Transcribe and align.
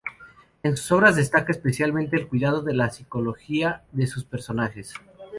En 0.63 0.77
sus 0.77 0.93
obras 0.93 1.15
destaca 1.15 1.51
especialmente 1.51 2.15
el 2.15 2.27
cuidado 2.27 2.63
de 2.63 2.73
la 2.73 2.89
psicología 2.89 3.83
de 3.91 4.07
sus 4.07 4.23
personajes. 4.25 4.95